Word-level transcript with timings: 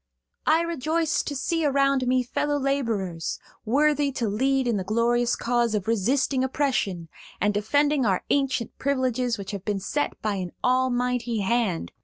"I 0.47 0.61
rejoice 0.61 1.21
to 1.21 1.35
see 1.35 1.63
around 1.63 2.07
me 2.07 2.23
fellow 2.23 2.57
laborers 2.57 3.37
worthy 3.65 4.11
to 4.13 4.27
lead 4.27 4.67
in 4.67 4.77
the 4.77 4.83
glorious 4.83 5.35
cause 5.35 5.75
of 5.75 5.87
resisting 5.87 6.43
oppression, 6.43 7.07
and 7.39 7.53
defending 7.53 8.03
our 8.03 8.23
ancient 8.31 8.75
privileges 8.79 9.37
which 9.37 9.51
have 9.51 9.63
been 9.63 9.79
set 9.79 10.19
by 10.19 10.37
an 10.37 10.53
Almighty 10.63 11.41
hand. 11.41 11.91